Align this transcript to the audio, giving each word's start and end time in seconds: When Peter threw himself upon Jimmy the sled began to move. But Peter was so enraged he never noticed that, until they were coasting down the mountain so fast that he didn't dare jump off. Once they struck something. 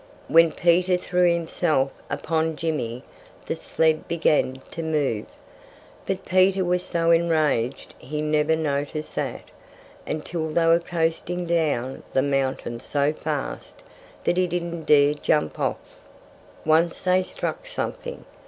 When 0.27 0.51
Peter 0.51 0.97
threw 0.97 1.31
himself 1.31 1.91
upon 2.09 2.55
Jimmy 2.55 3.03
the 3.45 3.55
sled 3.55 4.07
began 4.07 4.59
to 4.71 4.81
move. 4.81 5.27
But 6.07 6.25
Peter 6.25 6.65
was 6.65 6.81
so 6.83 7.11
enraged 7.11 7.93
he 7.99 8.19
never 8.19 8.55
noticed 8.55 9.13
that, 9.13 9.43
until 10.07 10.49
they 10.49 10.65
were 10.65 10.79
coasting 10.79 11.45
down 11.45 12.01
the 12.13 12.23
mountain 12.23 12.79
so 12.79 13.13
fast 13.13 13.83
that 14.23 14.37
he 14.37 14.47
didn't 14.47 14.85
dare 14.85 15.13
jump 15.13 15.59
off. 15.59 15.77
Once 16.65 17.03
they 17.03 17.21
struck 17.21 17.67
something. 17.67 18.25